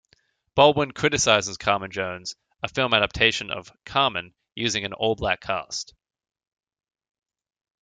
Baldwin 0.55 0.93
criticises 0.93 1.57
Carmen 1.57 1.91
Jones, 1.91 2.35
a 2.63 2.67
film 2.67 2.91
adaptation 2.95 3.51
of 3.51 3.71
"Carmen" 3.85 4.33
using 4.55 4.83
an 4.83 4.93
all 4.93 5.13
black 5.13 5.41
cast. 5.41 5.93